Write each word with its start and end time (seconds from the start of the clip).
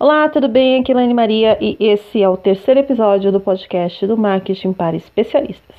Olá, 0.00 0.30
tudo 0.30 0.48
bem? 0.48 0.80
Aqui 0.80 0.92
é 0.92 0.94
Lane 0.94 1.12
Maria 1.12 1.58
e 1.60 1.76
esse 1.78 2.22
é 2.22 2.26
o 2.26 2.34
terceiro 2.34 2.80
episódio 2.80 3.30
do 3.30 3.38
podcast 3.38 4.06
do 4.06 4.16
Marketing 4.16 4.72
para 4.72 4.96
Especialistas. 4.96 5.76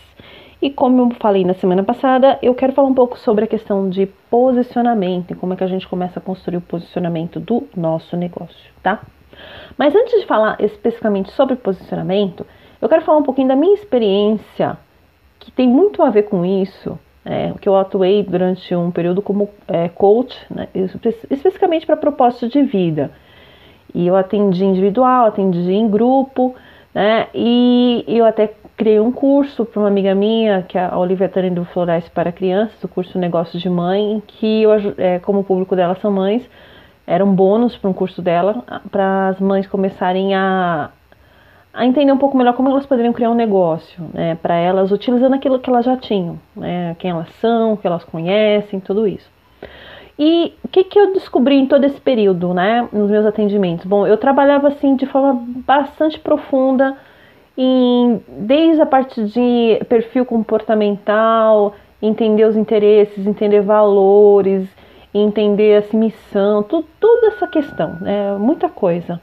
E 0.61 0.69
como 0.69 1.01
eu 1.01 1.15
falei 1.19 1.43
na 1.43 1.55
semana 1.55 1.81
passada, 1.81 2.37
eu 2.39 2.53
quero 2.53 2.71
falar 2.71 2.87
um 2.87 2.93
pouco 2.93 3.17
sobre 3.17 3.45
a 3.45 3.47
questão 3.47 3.89
de 3.89 4.05
posicionamento 4.29 5.31
e 5.31 5.35
como 5.35 5.53
é 5.53 5.55
que 5.55 5.63
a 5.63 5.67
gente 5.67 5.87
começa 5.87 6.19
a 6.19 6.21
construir 6.21 6.57
o 6.57 6.61
posicionamento 6.61 7.39
do 7.39 7.67
nosso 7.75 8.15
negócio, 8.15 8.71
tá? 8.83 9.01
Mas 9.75 9.95
antes 9.95 10.21
de 10.21 10.27
falar 10.27 10.55
especificamente 10.59 11.31
sobre 11.31 11.55
posicionamento, 11.55 12.45
eu 12.79 12.87
quero 12.87 13.01
falar 13.01 13.17
um 13.17 13.23
pouquinho 13.23 13.47
da 13.47 13.55
minha 13.55 13.73
experiência, 13.73 14.77
que 15.39 15.51
tem 15.51 15.67
muito 15.67 16.03
a 16.03 16.11
ver 16.11 16.29
com 16.29 16.45
isso, 16.45 16.95
é, 17.25 17.53
que 17.59 17.67
eu 17.67 17.75
atuei 17.75 18.21
durante 18.21 18.75
um 18.75 18.91
período 18.91 19.19
como 19.19 19.49
é, 19.67 19.89
coach, 19.89 20.37
né, 20.47 20.67
especificamente 20.75 21.87
para 21.87 21.97
propósito 21.97 22.47
de 22.47 22.61
vida. 22.61 23.09
E 23.93 24.07
eu 24.07 24.15
atendi 24.15 24.63
individual, 24.63 25.25
atendi 25.25 25.71
em 25.71 25.89
grupo, 25.89 26.55
né? 26.93 27.27
E 27.33 28.03
eu 28.07 28.25
até 28.25 28.53
criei 28.77 28.99
um 28.99 29.11
curso 29.11 29.65
para 29.65 29.79
uma 29.79 29.87
amiga 29.87 30.15
minha, 30.15 30.63
que 30.63 30.77
é 30.77 30.85
a 30.85 30.97
Olivia 30.97 31.29
Tani 31.29 31.51
do 31.51 31.65
Florais 31.65 32.07
para 32.09 32.31
Crianças, 32.31 32.83
o 32.83 32.87
curso 32.87 33.19
Negócios 33.19 33.61
de 33.61 33.69
Mãe, 33.69 34.21
que 34.25 34.63
eu, 34.63 34.71
é, 34.97 35.19
como 35.19 35.39
o 35.39 35.43
público 35.43 35.75
dela 35.75 35.95
são 36.01 36.11
mães, 36.11 36.47
era 37.05 37.23
um 37.23 37.33
bônus 37.33 37.77
para 37.77 37.89
um 37.89 37.93
curso 37.93 38.21
dela, 38.21 38.63
para 38.89 39.29
as 39.29 39.39
mães 39.39 39.67
começarem 39.67 40.33
a, 40.33 40.89
a 41.73 41.85
entender 41.85 42.11
um 42.11 42.17
pouco 42.17 42.37
melhor 42.37 42.53
como 42.53 42.69
elas 42.69 42.85
poderiam 42.85 43.13
criar 43.13 43.29
um 43.29 43.35
negócio, 43.35 44.03
né? 44.13 44.35
Para 44.35 44.55
elas, 44.55 44.91
utilizando 44.91 45.35
aquilo 45.35 45.59
que 45.59 45.69
elas 45.69 45.85
já 45.85 45.97
tinham, 45.97 46.39
né? 46.55 46.95
Quem 46.99 47.11
elas 47.11 47.29
são, 47.39 47.73
o 47.73 47.77
que 47.77 47.85
elas 47.85 48.03
conhecem, 48.03 48.79
tudo 48.79 49.07
isso. 49.07 49.29
E 50.23 50.53
o 50.63 50.67
que, 50.67 50.83
que 50.83 50.99
eu 50.99 51.13
descobri 51.13 51.55
em 51.55 51.65
todo 51.65 51.83
esse 51.83 51.99
período, 51.99 52.53
né, 52.53 52.87
nos 52.93 53.09
meus 53.09 53.25
atendimentos? 53.25 53.87
Bom, 53.87 54.05
eu 54.05 54.15
trabalhava 54.17 54.67
assim 54.67 54.95
de 54.95 55.07
forma 55.07 55.33
bastante 55.65 56.19
profunda, 56.19 56.95
em, 57.57 58.21
desde 58.27 58.79
a 58.83 58.85
parte 58.85 59.23
de 59.23 59.83
perfil 59.89 60.23
comportamental, 60.23 61.73
entender 61.99 62.45
os 62.45 62.55
interesses, 62.55 63.25
entender 63.25 63.61
valores, 63.61 64.69
entender 65.11 65.79
essa 65.79 65.97
missão, 65.97 66.61
toda 66.61 67.27
essa 67.29 67.47
questão, 67.47 67.97
né, 67.99 68.37
muita 68.37 68.69
coisa. 68.69 69.19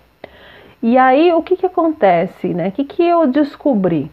E 0.82 0.98
aí, 0.98 1.32
o 1.32 1.42
que, 1.42 1.56
que 1.56 1.66
acontece, 1.66 2.48
né? 2.48 2.70
O 2.70 2.72
que, 2.72 2.82
que 2.82 3.04
eu 3.04 3.28
descobri? 3.28 4.10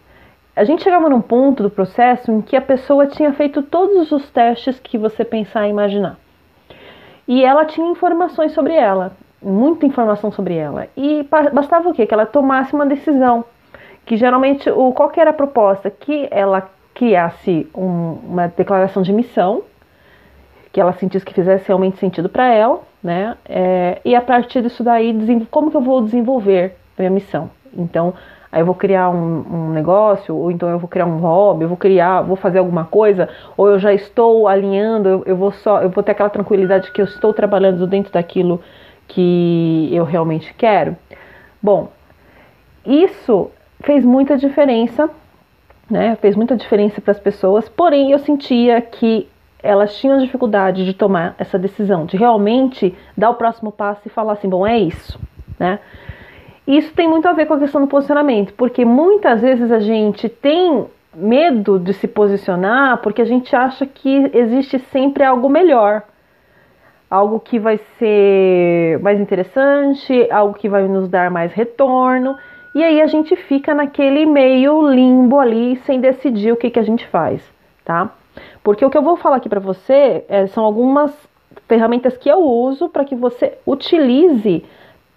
A 0.56 0.64
gente 0.64 0.84
chegava 0.84 1.10
num 1.10 1.22
ponto 1.22 1.64
do 1.64 1.70
processo 1.72 2.32
em 2.32 2.42
que 2.42 2.56
a 2.56 2.62
pessoa 2.62 3.08
tinha 3.08 3.34
feito 3.34 3.64
todos 3.64 4.12
os 4.12 4.30
testes 4.30 4.80
que 4.80 5.00
você 5.00 5.26
pensar 5.26 5.66
e 5.66 5.72
imaginar. 5.72 6.24
E 7.28 7.44
ela 7.44 7.66
tinha 7.66 7.90
informações 7.90 8.52
sobre 8.52 8.74
ela, 8.74 9.14
muita 9.42 9.86
informação 9.86 10.32
sobre 10.32 10.56
ela. 10.56 10.88
E 10.96 11.28
bastava 11.54 11.90
o 11.90 11.94
quê? 11.94 12.06
Que 12.06 12.14
ela 12.14 12.26
tomasse 12.26 12.74
uma 12.74 12.86
decisão. 12.86 13.44
Que 14.06 14.16
geralmente, 14.16 14.70
o, 14.70 14.92
qual 14.94 15.10
que 15.10 15.20
era 15.20 15.32
a 15.32 15.34
proposta? 15.34 15.90
Que 15.90 16.28
ela 16.30 16.70
criasse 16.94 17.68
um, 17.76 18.20
uma 18.24 18.48
declaração 18.48 19.02
de 19.02 19.12
missão, 19.12 19.64
que 20.72 20.80
ela 20.80 20.94
sentisse 20.94 21.26
que 21.26 21.34
fizesse 21.34 21.68
realmente 21.68 21.98
sentido 21.98 22.30
para 22.30 22.48
ela, 22.48 22.82
né? 23.04 23.36
É, 23.48 24.00
e 24.04 24.16
a 24.16 24.22
partir 24.22 24.62
disso 24.62 24.84
daí, 24.84 25.14
como 25.52 25.72
que 25.72 25.78
eu 25.78 25.82
vou 25.82 26.02
desenvolver 26.02 26.76
minha 26.98 27.10
missão? 27.10 27.50
Então, 27.74 28.14
aí 28.56 28.62
eu 28.62 28.66
vou 28.66 28.74
criar 28.74 29.10
um, 29.10 29.44
um, 29.52 29.70
negócio, 29.72 30.34
ou 30.34 30.50
então 30.50 30.70
eu 30.70 30.80
vou 30.80 30.88
criar 30.88 31.06
um 31.06 31.18
hobby, 31.18 31.64
eu 31.64 31.68
vou 31.68 31.76
criar, 31.76 32.22
vou 32.22 32.38
fazer 32.38 32.60
alguma 32.60 32.86
coisa, 32.86 33.28
ou 33.58 33.68
eu 33.68 33.78
já 33.78 33.94
estou 33.94 34.48
alinhando, 34.48 35.10
eu, 35.10 35.24
eu 35.26 35.36
vou 35.36 35.52
só, 35.52 35.82
eu 35.82 35.90
vou 35.90 36.02
ter 36.02 36.14
aquela 36.14 36.30
tranquilidade 36.30 36.90
que 36.94 37.02
eu 37.02 37.06
estou 37.06 37.34
trabalhando 37.34 37.86
dentro 37.86 38.14
daquilo 38.14 38.62
que 39.10 39.90
eu 39.92 40.06
realmente 40.06 40.54
quero. 40.54 40.96
Bom, 41.62 41.92
isso 42.86 43.52
fez 43.82 44.06
muita 44.06 44.38
diferença, 44.38 45.10
né? 45.92 46.16
Fez 46.22 46.34
muita 46.34 46.56
diferença 46.56 47.02
para 47.02 47.12
as 47.12 47.20
pessoas, 47.20 47.68
porém 47.68 48.12
eu 48.12 48.20
sentia 48.20 48.80
que 48.80 49.28
elas 49.62 49.98
tinham 49.98 50.18
dificuldade 50.20 50.86
de 50.86 50.94
tomar 50.94 51.36
essa 51.38 51.60
decisão, 51.60 52.06
de 52.06 52.16
realmente 52.16 52.96
dar 53.18 53.32
o 53.32 53.36
próximo 53.36 53.70
passo 53.70 54.04
e 54.06 54.10
falar 54.10 54.34
assim, 54.34 54.48
bom, 54.48 54.66
é 54.66 54.78
isso, 54.78 55.20
né? 55.60 55.78
Isso 56.68 56.94
tem 56.94 57.08
muito 57.08 57.28
a 57.28 57.34
ver 57.34 57.46
com 57.46 57.54
a 57.54 57.60
questão 57.60 57.82
do 57.82 57.88
posicionamento, 57.88 58.54
porque 58.54 58.84
muitas 58.84 59.42
vezes 59.42 59.72
a 59.72 59.80
gente 59.80 60.28
tem 60.28 60.86
medo 61.14 61.80
de 61.80 61.94
se 61.94 62.08
posicionar 62.08 62.98
porque 63.02 63.22
a 63.22 63.26
gente 63.26 63.56
acha 63.56 63.86
que 63.86 64.30
existe 64.34 64.80
sempre 64.92 65.24
algo 65.24 65.48
melhor, 65.48 66.04
algo 67.10 67.40
que 67.40 67.60
vai 67.60 67.80
ser 68.00 69.00
mais 69.00 69.20
interessante, 69.20 70.28
algo 70.32 70.56
que 70.56 70.68
vai 70.68 70.88
nos 70.88 71.08
dar 71.08 71.30
mais 71.30 71.54
retorno, 71.54 72.36
e 72.74 72.84
aí 72.84 73.00
a 73.00 73.08
gente 73.08 73.36
fica 73.36 73.74
naquele 73.74 74.26
meio 74.26 74.90
limbo 74.90 75.40
ali 75.40 75.78
sem 75.86 76.02
decidir 76.02 76.52
o 76.52 76.58
que, 76.58 76.70
que 76.70 76.80
a 76.80 76.84
gente 76.84 77.08
faz, 77.08 77.42
tá? 77.86 78.12
Porque 78.64 78.84
o 78.84 78.90
que 78.90 78.98
eu 78.98 79.02
vou 79.02 79.16
falar 79.16 79.38
aqui 79.38 79.48
para 79.48 79.62
você 79.62 80.26
é, 80.28 80.48
são 80.48 80.66
algumas 80.66 81.16
ferramentas 81.68 82.18
que 82.18 82.28
eu 82.28 82.40
uso 82.40 82.90
para 82.90 83.06
que 83.06 83.16
você 83.16 83.58
utilize 83.66 84.66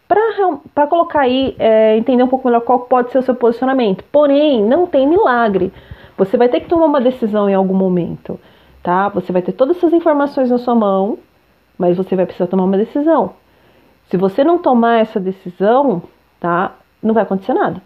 para 0.09 0.87
colocar 0.87 1.21
aí, 1.21 1.55
é, 1.59 1.97
entender 1.99 2.23
um 2.23 2.29
pouco 2.29 2.49
melhor 2.49 2.63
qual 2.63 2.81
pode 2.81 3.13
ser 3.13 3.19
o 3.19 3.23
seu 3.23 3.35
posicionamento. 3.35 4.03
Porém, 4.11 4.65
não 4.65 4.87
tem 4.87 5.07
milagre. 5.07 5.71
Você 6.17 6.37
vai 6.37 6.49
ter 6.49 6.61
que 6.61 6.69
tomar 6.69 6.87
uma 6.87 7.01
decisão 7.01 7.49
em 7.49 7.55
algum 7.55 7.75
momento, 7.75 8.41
tá? 8.83 9.09
Você 9.11 9.31
vai 9.31 9.43
ter 9.43 9.53
todas 9.53 9.77
essas 9.77 9.93
informações 9.93 10.51
na 10.51 10.59
sua 10.59 10.75
mão, 10.75 11.19
mas 11.77 11.97
você 11.97 12.17
vai 12.17 12.25
precisar 12.25 12.47
tomar 12.47 12.65
uma 12.65 12.79
decisão. 12.79 13.35
Se 14.11 14.17
você 14.17 14.43
não 14.43 14.59
tomar 14.59 15.01
essa 15.01 15.21
decisão, 15.21 16.03
tá? 16.41 16.75
Não 17.03 17.13
vai 17.13 17.23
acontecer 17.23 17.53
nada. 17.53 17.81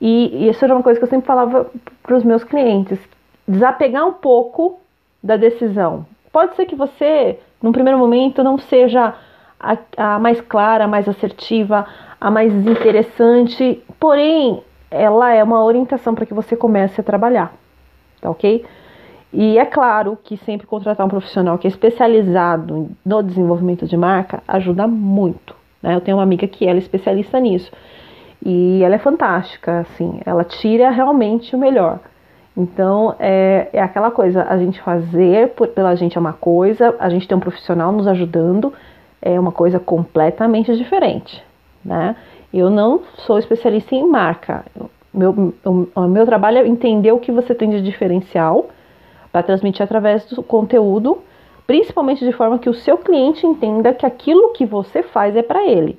E, 0.00 0.30
e 0.32 0.48
isso 0.48 0.64
era 0.64 0.74
uma 0.74 0.82
coisa 0.82 0.98
que 0.98 1.04
eu 1.04 1.10
sempre 1.10 1.26
falava 1.26 1.70
para 2.02 2.16
os 2.16 2.24
meus 2.24 2.42
clientes: 2.42 2.98
desapegar 3.46 4.06
um 4.06 4.14
pouco 4.14 4.80
da 5.22 5.36
decisão. 5.36 6.06
Pode 6.32 6.56
ser 6.56 6.66
que 6.66 6.74
você, 6.74 7.38
num 7.62 7.72
primeiro 7.72 7.98
momento, 7.98 8.42
não 8.42 8.58
seja 8.58 9.14
a, 9.58 9.76
a 9.96 10.18
mais 10.18 10.40
clara, 10.40 10.84
a 10.84 10.88
mais 10.88 11.08
assertiva, 11.08 11.86
a 12.20 12.30
mais 12.30 12.52
interessante, 12.52 13.82
porém 13.98 14.62
ela 14.90 15.32
é 15.32 15.42
uma 15.42 15.64
orientação 15.64 16.14
para 16.14 16.26
que 16.26 16.34
você 16.34 16.56
comece 16.56 17.00
a 17.00 17.04
trabalhar, 17.04 17.52
tá 18.20 18.30
ok? 18.30 18.64
E 19.32 19.58
é 19.58 19.66
claro 19.66 20.16
que 20.22 20.36
sempre 20.38 20.66
contratar 20.66 21.04
um 21.04 21.10
profissional 21.10 21.58
que 21.58 21.66
é 21.66 21.70
especializado 21.70 22.90
no 23.04 23.22
desenvolvimento 23.22 23.86
de 23.86 23.96
marca 23.96 24.42
ajuda 24.46 24.86
muito. 24.86 25.54
Né? 25.82 25.94
Eu 25.94 26.00
tenho 26.00 26.16
uma 26.16 26.22
amiga 26.22 26.46
que 26.46 26.64
ela 26.64 26.78
é 26.78 26.78
especialista 26.78 27.38
nisso 27.38 27.70
e 28.44 28.82
ela 28.82 28.94
é 28.94 28.98
fantástica, 28.98 29.80
assim, 29.80 30.20
ela 30.24 30.44
tira 30.44 30.90
realmente 30.90 31.54
o 31.54 31.58
melhor. 31.58 31.98
Então 32.56 33.14
é, 33.18 33.68
é 33.72 33.82
aquela 33.82 34.10
coisa, 34.10 34.44
a 34.44 34.56
gente 34.56 34.80
fazer 34.80 35.50
por, 35.50 35.68
pela 35.68 35.94
gente 35.94 36.16
é 36.16 36.20
uma 36.20 36.32
coisa, 36.32 36.94
a 36.98 37.10
gente 37.10 37.28
tem 37.28 37.36
um 37.36 37.40
profissional 37.40 37.92
nos 37.92 38.06
ajudando, 38.06 38.72
é 39.26 39.40
uma 39.40 39.50
coisa 39.50 39.80
completamente 39.80 40.74
diferente, 40.76 41.42
né? 41.84 42.14
Eu 42.54 42.70
não 42.70 43.00
sou 43.26 43.38
especialista 43.38 43.94
em 43.94 44.06
marca. 44.08 44.64
Meu, 45.12 45.52
o, 45.64 46.00
meu 46.02 46.24
trabalho 46.24 46.58
é 46.58 46.68
entender 46.68 47.10
o 47.10 47.18
que 47.18 47.32
você 47.32 47.52
tem 47.54 47.68
de 47.70 47.82
diferencial 47.82 48.68
para 49.32 49.42
transmitir 49.42 49.82
através 49.82 50.24
do 50.26 50.42
conteúdo, 50.44 51.18
principalmente 51.66 52.24
de 52.24 52.30
forma 52.30 52.58
que 52.60 52.70
o 52.70 52.74
seu 52.74 52.98
cliente 52.98 53.44
entenda 53.44 53.92
que 53.92 54.06
aquilo 54.06 54.52
que 54.52 54.64
você 54.64 55.02
faz 55.02 55.34
é 55.34 55.42
para 55.42 55.66
ele. 55.66 55.98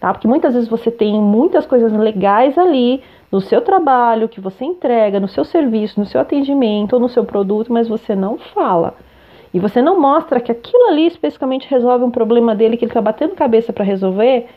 Tá? 0.00 0.12
Porque 0.12 0.26
muitas 0.26 0.54
vezes 0.54 0.68
você 0.68 0.90
tem 0.90 1.20
muitas 1.20 1.66
coisas 1.66 1.92
legais 1.92 2.56
ali 2.56 3.02
no 3.30 3.40
seu 3.42 3.60
trabalho, 3.60 4.28
que 4.30 4.40
você 4.40 4.64
entrega, 4.64 5.20
no 5.20 5.28
seu 5.28 5.44
serviço, 5.44 6.00
no 6.00 6.06
seu 6.06 6.20
atendimento 6.20 6.94
ou 6.94 7.00
no 7.00 7.08
seu 7.08 7.24
produto, 7.24 7.70
mas 7.70 7.86
você 7.86 8.16
não 8.16 8.38
fala. 8.38 8.94
E 9.56 9.58
você 9.58 9.80
não 9.80 9.98
mostra 9.98 10.38
que 10.38 10.52
aquilo 10.52 10.88
ali 10.88 11.06
especificamente 11.06 11.66
resolve 11.70 12.04
um 12.04 12.10
problema 12.10 12.54
dele 12.54 12.76
que 12.76 12.84
ele 12.84 12.90
está 12.90 13.00
batendo 13.00 13.34
cabeça 13.34 13.72
para 13.72 13.86
resolver 13.86 14.48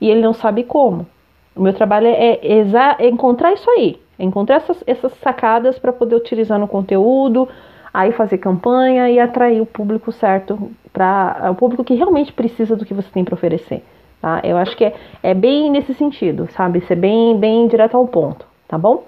e 0.00 0.10
ele 0.10 0.20
não 0.20 0.32
sabe 0.32 0.64
como. 0.64 1.06
O 1.54 1.62
meu 1.62 1.72
trabalho 1.72 2.08
é, 2.08 2.40
é, 2.42 3.06
encontrar 3.06 3.52
isso 3.52 3.70
aí, 3.70 4.00
é 4.18 4.24
encontrar 4.24 4.56
essas, 4.56 4.82
essas 4.84 5.12
sacadas 5.18 5.78
para 5.78 5.92
poder 5.92 6.16
utilizar 6.16 6.58
no 6.58 6.66
conteúdo, 6.66 7.48
aí 7.94 8.10
fazer 8.10 8.38
campanha 8.38 9.08
e 9.08 9.20
atrair 9.20 9.60
o 9.60 9.66
público 9.66 10.10
certo, 10.10 10.72
para 10.92 11.48
o 11.48 11.54
público 11.54 11.84
que 11.84 11.94
realmente 11.94 12.32
precisa 12.32 12.74
do 12.74 12.84
que 12.84 12.92
você 12.92 13.08
tem 13.12 13.22
para 13.22 13.34
oferecer. 13.34 13.84
Tá? 14.20 14.40
Eu 14.42 14.56
acho 14.56 14.76
que 14.76 14.84
é, 14.84 14.92
é 15.22 15.34
bem 15.34 15.70
nesse 15.70 15.94
sentido, 15.94 16.48
sabe? 16.50 16.80
Ser 16.80 16.96
bem, 16.96 17.38
bem 17.38 17.68
direto 17.68 17.96
ao 17.96 18.08
ponto, 18.08 18.44
tá 18.66 18.76
bom? 18.76 19.04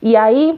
E 0.00 0.14
aí, 0.14 0.56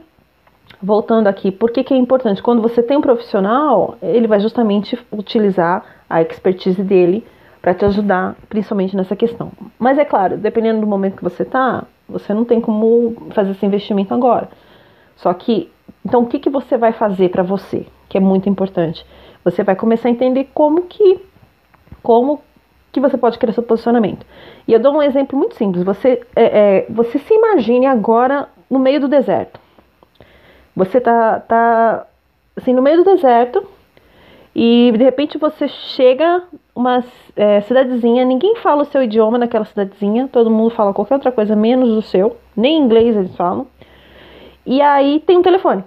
voltando 0.85 1.27
aqui, 1.27 1.51
por 1.51 1.71
que, 1.71 1.83
que 1.83 1.93
é 1.93 1.97
importante? 1.97 2.43
Quando 2.43 2.61
você 2.61 2.83
tem 2.83 2.95
um 2.95 3.01
profissional, 3.01 3.97
ele 4.01 4.27
vai 4.27 4.39
justamente 4.39 4.97
utilizar 5.11 5.83
a 6.07 6.21
expertise 6.21 6.81
dele 6.83 7.25
para 7.59 7.73
te 7.73 7.83
ajudar, 7.85 8.35
principalmente 8.47 8.95
nessa 8.95 9.15
questão. 9.15 9.51
Mas 9.79 9.97
é 9.97 10.05
claro, 10.05 10.37
dependendo 10.37 10.81
do 10.81 10.87
momento 10.87 11.17
que 11.17 11.23
você 11.23 11.41
está, 11.41 11.85
você 12.07 12.31
não 12.33 12.45
tem 12.45 12.61
como 12.61 13.15
fazer 13.31 13.51
esse 13.51 13.65
investimento 13.65 14.13
agora. 14.13 14.47
Só 15.15 15.33
que, 15.33 15.71
então, 16.05 16.21
o 16.21 16.27
que, 16.27 16.37
que 16.37 16.49
você 16.49 16.77
vai 16.77 16.93
fazer 16.93 17.29
para 17.29 17.41
você, 17.41 17.87
que 18.07 18.17
é 18.17 18.21
muito 18.21 18.47
importante? 18.47 19.03
Você 19.43 19.63
vai 19.63 19.75
começar 19.75 20.09
a 20.09 20.11
entender 20.11 20.49
como 20.53 20.83
que, 20.83 21.19
como 22.03 22.41
que 22.91 22.99
você 22.99 23.17
pode 23.17 23.39
criar 23.39 23.53
seu 23.53 23.63
posicionamento. 23.63 24.23
E 24.67 24.73
eu 24.73 24.79
dou 24.79 24.93
um 24.93 25.01
exemplo 25.01 25.37
muito 25.37 25.55
simples. 25.55 25.83
Você, 25.83 26.21
é, 26.35 26.43
é, 26.43 26.85
você 26.89 27.17
se 27.17 27.33
imagine 27.33 27.87
agora 27.87 28.47
no 28.69 28.77
meio 28.77 28.99
do 28.99 29.07
deserto. 29.07 29.64
Você 30.75 30.99
tá, 30.99 31.39
tá 31.39 32.05
assim, 32.55 32.73
no 32.73 32.81
meio 32.81 32.97
do 32.97 33.03
deserto 33.03 33.65
e 34.53 34.91
de 34.97 35.03
repente 35.03 35.37
você 35.37 35.67
chega 35.67 36.43
uma 36.75 37.03
é, 37.35 37.61
cidadezinha, 37.61 38.25
ninguém 38.25 38.57
fala 38.57 38.83
o 38.83 38.85
seu 38.85 39.03
idioma 39.03 39.37
naquela 39.37 39.65
cidadezinha, 39.65 40.29
todo 40.31 40.49
mundo 40.49 40.69
fala 40.69 40.93
qualquer 40.93 41.15
outra 41.15 41.31
coisa 41.31 41.55
menos 41.55 41.89
o 41.89 42.01
seu, 42.01 42.37
nem 42.55 42.77
inglês 42.77 43.15
eles 43.15 43.35
falam. 43.35 43.67
E 44.65 44.81
aí 44.81 45.19
tem 45.19 45.37
um 45.37 45.41
telefone. 45.41 45.83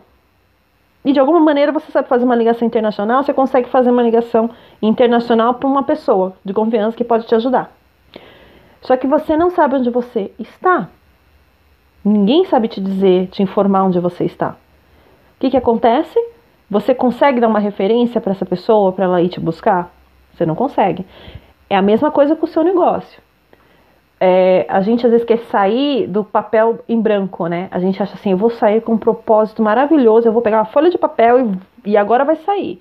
E 1.04 1.12
de 1.12 1.20
alguma 1.20 1.40
maneira 1.40 1.72
você 1.72 1.90
sabe 1.90 2.08
fazer 2.08 2.24
uma 2.24 2.36
ligação 2.36 2.66
internacional, 2.66 3.22
você 3.22 3.32
consegue 3.32 3.68
fazer 3.68 3.90
uma 3.90 4.02
ligação 4.02 4.50
internacional 4.80 5.54
para 5.54 5.68
uma 5.68 5.82
pessoa 5.82 6.34
de 6.44 6.52
confiança 6.52 6.96
que 6.96 7.04
pode 7.04 7.26
te 7.26 7.34
ajudar. 7.34 7.72
Só 8.82 8.96
que 8.96 9.06
você 9.06 9.36
não 9.36 9.50
sabe 9.50 9.76
onde 9.76 9.90
você 9.90 10.30
está. 10.38 10.88
Ninguém 12.04 12.44
sabe 12.44 12.68
te 12.68 12.80
dizer, 12.80 13.28
te 13.28 13.42
informar 13.42 13.84
onde 13.84 13.98
você 13.98 14.24
está. 14.24 14.56
O 15.38 15.40
que, 15.40 15.50
que 15.50 15.56
acontece? 15.56 16.18
Você 16.68 16.92
consegue 16.92 17.40
dar 17.40 17.46
uma 17.46 17.60
referência 17.60 18.20
para 18.20 18.32
essa 18.32 18.44
pessoa 18.44 18.92
para 18.92 19.04
ela 19.04 19.22
ir 19.22 19.28
te 19.28 19.38
buscar? 19.38 19.94
Você 20.34 20.44
não 20.44 20.56
consegue. 20.56 21.06
É 21.70 21.76
a 21.76 21.82
mesma 21.82 22.10
coisa 22.10 22.34
com 22.34 22.44
o 22.44 22.48
seu 22.48 22.64
negócio. 22.64 23.22
É, 24.20 24.66
a 24.68 24.80
gente 24.80 25.06
às 25.06 25.12
vezes 25.12 25.24
quer 25.24 25.38
sair 25.44 26.08
do 26.08 26.24
papel 26.24 26.80
em 26.88 27.00
branco, 27.00 27.46
né? 27.46 27.68
A 27.70 27.78
gente 27.78 28.02
acha 28.02 28.14
assim, 28.14 28.32
eu 28.32 28.36
vou 28.36 28.50
sair 28.50 28.80
com 28.80 28.94
um 28.94 28.98
propósito 28.98 29.62
maravilhoso, 29.62 30.26
eu 30.26 30.32
vou 30.32 30.42
pegar 30.42 30.58
uma 30.58 30.64
folha 30.64 30.90
de 30.90 30.98
papel 30.98 31.52
e, 31.84 31.92
e 31.92 31.96
agora 31.96 32.24
vai 32.24 32.34
sair. 32.34 32.80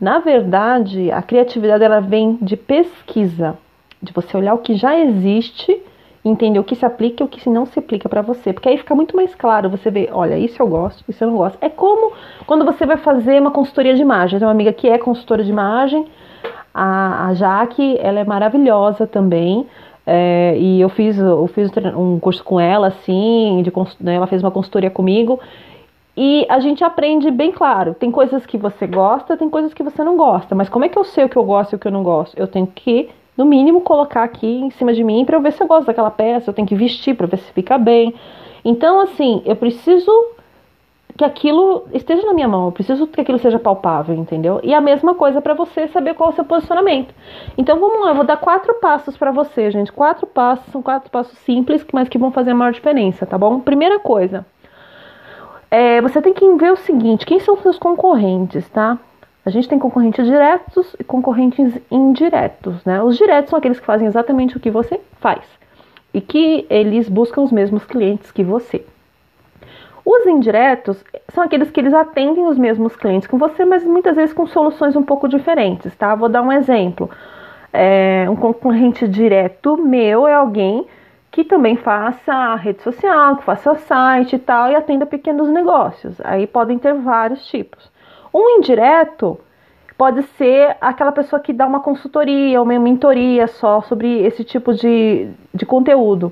Na 0.00 0.20
verdade, 0.20 1.10
a 1.10 1.20
criatividade 1.20 1.82
ela 1.82 2.00
vem 2.00 2.38
de 2.40 2.56
pesquisa, 2.56 3.58
de 4.00 4.12
você 4.12 4.36
olhar 4.36 4.54
o 4.54 4.58
que 4.58 4.76
já 4.76 4.96
existe 4.96 5.82
entender 6.28 6.58
o 6.58 6.64
que 6.64 6.74
se 6.74 6.84
aplica 6.84 7.22
e 7.22 7.26
o 7.26 7.28
que 7.28 7.48
não 7.48 7.66
se 7.66 7.78
aplica 7.78 8.08
para 8.08 8.22
você, 8.22 8.52
porque 8.52 8.68
aí 8.68 8.76
fica 8.76 8.94
muito 8.94 9.14
mais 9.14 9.34
claro, 9.34 9.70
você 9.70 9.90
vê, 9.90 10.08
olha, 10.12 10.36
isso 10.36 10.60
eu 10.60 10.66
gosto, 10.66 11.04
isso 11.08 11.22
eu 11.22 11.28
não 11.28 11.36
gosto. 11.36 11.58
É 11.60 11.68
como 11.68 12.12
quando 12.46 12.64
você 12.64 12.84
vai 12.84 12.96
fazer 12.96 13.40
uma 13.40 13.50
consultoria 13.50 13.94
de 13.94 14.02
imagem. 14.02 14.38
Tenho 14.38 14.48
uma 14.48 14.54
amiga 14.54 14.72
que 14.72 14.88
é 14.88 14.98
consultora 14.98 15.44
de 15.44 15.50
imagem, 15.50 16.06
a, 16.74 17.28
a 17.28 17.34
Jaque, 17.34 17.96
ela 18.00 18.20
é 18.20 18.24
maravilhosa 18.24 19.06
também. 19.06 19.66
É, 20.06 20.56
e 20.58 20.80
eu 20.80 20.88
fiz, 20.88 21.18
eu 21.18 21.46
fiz 21.48 21.70
um 21.96 22.20
curso 22.20 22.44
com 22.44 22.60
ela, 22.60 22.88
assim, 22.88 23.62
de, 23.64 23.72
né, 24.00 24.14
ela 24.14 24.26
fez 24.26 24.42
uma 24.42 24.50
consultoria 24.50 24.90
comigo. 24.90 25.40
E 26.16 26.46
a 26.48 26.60
gente 26.60 26.82
aprende 26.82 27.30
bem 27.30 27.52
claro. 27.52 27.94
Tem 27.94 28.10
coisas 28.10 28.46
que 28.46 28.56
você 28.56 28.86
gosta, 28.86 29.36
tem 29.36 29.50
coisas 29.50 29.74
que 29.74 29.82
você 29.82 30.02
não 30.02 30.16
gosta. 30.16 30.54
Mas 30.54 30.68
como 30.68 30.84
é 30.84 30.88
que 30.88 30.98
eu 30.98 31.04
sei 31.04 31.24
o 31.24 31.28
que 31.28 31.36
eu 31.36 31.44
gosto 31.44 31.72
e 31.72 31.76
o 31.76 31.78
que 31.78 31.88
eu 31.88 31.92
não 31.92 32.02
gosto? 32.02 32.38
Eu 32.38 32.46
tenho 32.46 32.66
que 32.66 33.10
no 33.36 33.44
mínimo, 33.44 33.80
colocar 33.80 34.22
aqui 34.22 34.46
em 34.46 34.70
cima 34.70 34.92
de 34.92 35.04
mim 35.04 35.24
para 35.24 35.36
eu 35.36 35.40
ver 35.40 35.52
se 35.52 35.62
eu 35.62 35.66
gosto 35.66 35.86
daquela 35.86 36.10
peça, 36.10 36.50
eu 36.50 36.54
tenho 36.54 36.66
que 36.66 36.74
vestir 36.74 37.14
para 37.14 37.26
ver 37.26 37.38
se 37.38 37.52
fica 37.52 37.76
bem. 37.76 38.14
Então, 38.64 39.00
assim, 39.00 39.42
eu 39.44 39.54
preciso 39.54 40.10
que 41.16 41.24
aquilo 41.24 41.84
esteja 41.92 42.26
na 42.26 42.34
minha 42.34 42.46
mão, 42.46 42.66
eu 42.66 42.72
preciso 42.72 43.06
que 43.06 43.20
aquilo 43.20 43.38
seja 43.38 43.58
palpável, 43.58 44.14
entendeu? 44.14 44.60
E 44.62 44.74
a 44.74 44.80
mesma 44.80 45.14
coisa 45.14 45.40
para 45.40 45.54
você 45.54 45.88
saber 45.88 46.14
qual 46.14 46.30
é 46.30 46.32
o 46.32 46.34
seu 46.34 46.44
posicionamento. 46.44 47.14
Então 47.56 47.80
vamos 47.80 48.00
lá, 48.04 48.10
eu 48.10 48.14
vou 48.14 48.24
dar 48.24 48.36
quatro 48.36 48.74
passos 48.74 49.16
para 49.16 49.32
você, 49.32 49.70
gente. 49.70 49.90
Quatro 49.90 50.26
passos, 50.26 50.66
são 50.70 50.82
quatro 50.82 51.10
passos 51.10 51.38
simples, 51.38 51.84
mas 51.92 52.08
que 52.08 52.18
vão 52.18 52.30
fazer 52.30 52.50
a 52.50 52.54
maior 52.54 52.72
diferença, 52.72 53.24
tá 53.24 53.38
bom? 53.38 53.60
Primeira 53.60 53.98
coisa, 53.98 54.44
é, 55.70 56.00
você 56.00 56.20
tem 56.20 56.34
que 56.34 56.46
ver 56.54 56.72
o 56.72 56.76
seguinte: 56.76 57.24
quem 57.24 57.40
são 57.40 57.56
seus 57.56 57.78
concorrentes, 57.78 58.68
tá? 58.68 58.98
A 59.46 59.50
gente 59.50 59.68
tem 59.68 59.78
concorrentes 59.78 60.26
diretos 60.26 60.96
e 60.98 61.04
concorrentes 61.04 61.80
indiretos, 61.88 62.84
né? 62.84 63.00
Os 63.00 63.16
diretos 63.16 63.50
são 63.50 63.58
aqueles 63.60 63.78
que 63.78 63.86
fazem 63.86 64.08
exatamente 64.08 64.56
o 64.56 64.60
que 64.60 64.72
você 64.72 65.00
faz 65.20 65.44
e 66.12 66.20
que 66.20 66.66
eles 66.68 67.08
buscam 67.08 67.42
os 67.42 67.52
mesmos 67.52 67.84
clientes 67.84 68.32
que 68.32 68.42
você. 68.42 68.84
Os 70.04 70.26
indiretos 70.26 71.04
são 71.28 71.44
aqueles 71.44 71.70
que 71.70 71.78
eles 71.78 71.94
atendem 71.94 72.44
os 72.48 72.58
mesmos 72.58 72.96
clientes 72.96 73.28
que 73.28 73.36
você, 73.36 73.64
mas 73.64 73.84
muitas 73.84 74.16
vezes 74.16 74.34
com 74.34 74.48
soluções 74.48 74.96
um 74.96 75.04
pouco 75.04 75.28
diferentes, 75.28 75.94
tá? 75.94 76.12
Vou 76.16 76.28
dar 76.28 76.42
um 76.42 76.50
exemplo. 76.50 77.08
É, 77.72 78.26
um 78.28 78.34
concorrente 78.34 79.06
direto 79.06 79.76
meu 79.76 80.26
é 80.26 80.34
alguém 80.34 80.88
que 81.30 81.44
também 81.44 81.76
faça 81.76 82.56
rede 82.56 82.82
social, 82.82 83.36
que 83.36 83.44
faça 83.44 83.76
site 83.76 84.34
e 84.34 84.38
tal, 84.40 84.72
e 84.72 84.74
atenda 84.74 85.06
pequenos 85.06 85.48
negócios. 85.48 86.20
Aí 86.24 86.48
podem 86.48 86.80
ter 86.80 86.94
vários 86.94 87.46
tipos. 87.46 87.94
Um 88.36 88.58
indireto 88.58 89.40
pode 89.96 90.22
ser 90.36 90.76
aquela 90.78 91.10
pessoa 91.10 91.40
que 91.40 91.54
dá 91.54 91.66
uma 91.66 91.80
consultoria, 91.80 92.60
uma 92.60 92.78
mentoria 92.78 93.46
só 93.46 93.80
sobre 93.80 94.26
esse 94.26 94.44
tipo 94.44 94.74
de, 94.74 95.30
de 95.54 95.64
conteúdo. 95.64 96.30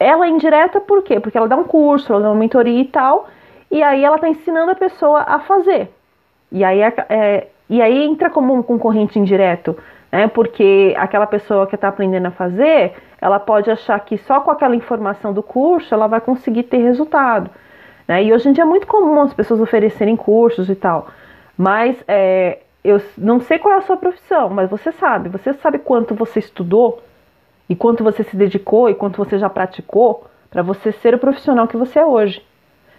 Ela 0.00 0.24
é 0.24 0.30
indireta 0.30 0.80
por 0.80 1.02
quê? 1.02 1.20
Porque 1.20 1.36
ela 1.36 1.46
dá 1.46 1.54
um 1.54 1.64
curso, 1.64 2.10
ela 2.10 2.22
dá 2.22 2.30
uma 2.30 2.40
mentoria 2.40 2.80
e 2.80 2.86
tal, 2.86 3.28
e 3.70 3.82
aí 3.82 4.02
ela 4.02 4.16
está 4.16 4.30
ensinando 4.30 4.70
a 4.70 4.74
pessoa 4.74 5.24
a 5.28 5.40
fazer. 5.40 5.90
E 6.50 6.64
aí, 6.64 6.80
é, 6.80 6.94
é, 7.10 7.48
e 7.68 7.82
aí 7.82 8.02
entra 8.06 8.30
como 8.30 8.54
um 8.54 8.62
concorrente 8.62 9.18
indireto, 9.18 9.76
né? 10.10 10.28
Porque 10.28 10.94
aquela 10.96 11.26
pessoa 11.26 11.66
que 11.66 11.74
está 11.74 11.88
aprendendo 11.88 12.28
a 12.28 12.30
fazer, 12.30 12.94
ela 13.20 13.38
pode 13.38 13.70
achar 13.70 14.00
que 14.00 14.16
só 14.16 14.40
com 14.40 14.50
aquela 14.50 14.74
informação 14.74 15.34
do 15.34 15.42
curso 15.42 15.92
ela 15.92 16.06
vai 16.06 16.22
conseguir 16.22 16.62
ter 16.62 16.78
resultado. 16.78 17.50
Né? 18.08 18.24
E 18.24 18.32
hoje 18.32 18.48
em 18.48 18.52
dia 18.52 18.64
é 18.64 18.66
muito 18.66 18.86
comum 18.86 19.20
as 19.20 19.34
pessoas 19.34 19.60
oferecerem 19.60 20.16
cursos 20.16 20.70
e 20.70 20.74
tal. 20.74 21.08
Mas 21.56 21.96
é, 22.06 22.58
eu 22.84 23.00
não 23.16 23.40
sei 23.40 23.58
qual 23.58 23.74
é 23.74 23.78
a 23.78 23.82
sua 23.82 23.96
profissão, 23.96 24.50
mas 24.50 24.70
você 24.70 24.92
sabe. 24.92 25.28
Você 25.30 25.52
sabe 25.54 25.78
quanto 25.78 26.14
você 26.14 26.38
estudou 26.38 27.02
e 27.68 27.74
quanto 27.74 28.04
você 28.04 28.22
se 28.22 28.36
dedicou 28.36 28.88
e 28.88 28.94
quanto 28.94 29.16
você 29.16 29.38
já 29.38 29.48
praticou 29.48 30.26
para 30.50 30.62
você 30.62 30.92
ser 30.92 31.14
o 31.14 31.18
profissional 31.18 31.66
que 31.66 31.76
você 31.76 31.98
é 31.98 32.04
hoje. 32.04 32.44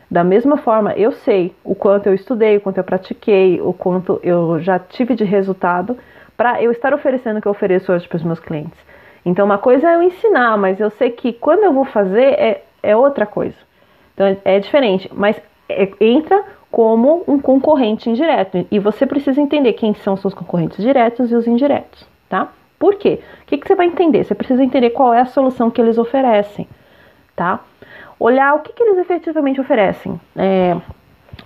Da 0.09 0.23
mesma 0.23 0.57
forma, 0.57 0.93
eu 0.93 1.11
sei 1.11 1.53
o 1.63 1.75
quanto 1.75 2.07
eu 2.07 2.13
estudei, 2.13 2.57
o 2.57 2.61
quanto 2.61 2.77
eu 2.77 2.83
pratiquei, 2.83 3.59
o 3.61 3.73
quanto 3.73 4.19
eu 4.23 4.59
já 4.59 4.79
tive 4.79 5.15
de 5.15 5.23
resultado 5.23 5.97
para 6.35 6.61
eu 6.61 6.71
estar 6.71 6.93
oferecendo 6.93 7.37
o 7.37 7.41
que 7.41 7.47
eu 7.47 7.51
ofereço 7.51 7.91
hoje 7.91 8.07
para 8.07 8.15
os 8.15 8.23
meus 8.23 8.39
clientes. 8.39 8.79
Então, 9.25 9.45
uma 9.45 9.57
coisa 9.57 9.89
é 9.89 9.95
eu 9.95 10.03
ensinar, 10.03 10.57
mas 10.57 10.79
eu 10.79 10.89
sei 10.91 11.11
que 11.11 11.33
quando 11.33 11.63
eu 11.63 11.73
vou 11.73 11.83
fazer 11.83 12.33
é, 12.39 12.63
é 12.81 12.95
outra 12.95 13.25
coisa. 13.25 13.57
Então, 14.13 14.25
é, 14.25 14.37
é 14.45 14.59
diferente, 14.59 15.09
mas 15.13 15.41
é, 15.67 15.89
entra 15.99 16.43
como 16.77 17.23
um 17.27 17.39
concorrente 17.39 18.07
indireto. 18.07 18.67
E 18.69 18.77
você 18.77 19.07
precisa 19.07 19.41
entender 19.41 19.73
quem 19.73 19.95
são 19.95 20.13
os 20.13 20.19
seus 20.19 20.35
concorrentes 20.35 20.77
diretos 20.77 21.31
e 21.31 21.35
os 21.35 21.47
indiretos, 21.47 22.07
tá? 22.29 22.49
Por 22.77 22.93
quê? 22.97 23.19
O 23.41 23.45
que, 23.47 23.57
que 23.57 23.67
você 23.67 23.73
vai 23.73 23.87
entender? 23.87 24.23
Você 24.23 24.35
precisa 24.35 24.63
entender 24.63 24.91
qual 24.91 25.11
é 25.11 25.21
a 25.21 25.25
solução 25.25 25.71
que 25.71 25.81
eles 25.81 25.97
oferecem, 25.97 26.67
tá? 27.35 27.61
Olhar 28.19 28.53
o 28.53 28.59
que, 28.59 28.73
que 28.73 28.83
eles 28.83 28.99
efetivamente 28.99 29.59
oferecem. 29.59 30.21
É, 30.35 30.77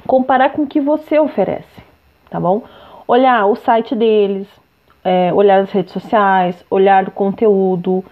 comparar 0.06 0.50
com 0.50 0.64
o 0.64 0.68
que 0.68 0.82
você 0.82 1.18
oferece, 1.18 1.82
tá 2.30 2.38
bom? 2.38 2.64
Olhar 3.08 3.46
o 3.46 3.56
site 3.56 3.96
deles, 3.96 4.50
é, 5.02 5.32
olhar 5.34 5.62
as 5.62 5.72
redes 5.72 5.94
sociais, 5.94 6.62
olhar 6.70 7.08
o 7.08 7.12
conteúdo, 7.12 8.04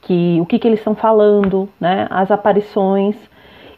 que, 0.00 0.38
o 0.40 0.46
que, 0.46 0.60
que 0.60 0.68
eles 0.68 0.78
estão 0.78 0.94
falando, 0.94 1.68
né? 1.80 2.06
As 2.08 2.30
aparições 2.30 3.16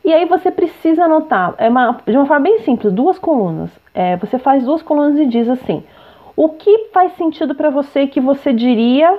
e 0.04 0.12
aí 0.12 0.24
você 0.24 0.50
precisa 0.50 1.04
anotar, 1.04 1.54
é 1.58 1.68
uma, 1.68 2.00
de 2.06 2.16
uma 2.16 2.26
forma 2.26 2.44
bem 2.44 2.60
simples, 2.60 2.92
duas 2.92 3.18
colunas. 3.18 3.70
É, 3.94 4.16
você 4.16 4.38
faz 4.38 4.64
duas 4.64 4.82
colunas 4.82 5.18
e 5.18 5.26
diz 5.26 5.48
assim: 5.48 5.84
o 6.34 6.48
que 6.48 6.88
faz 6.92 7.12
sentido 7.16 7.54
para 7.54 7.68
você 7.68 8.06
que 8.06 8.20
você 8.20 8.52
diria, 8.52 9.18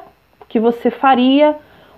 que 0.49 0.59
você 0.59 0.89
faria, 0.89 1.55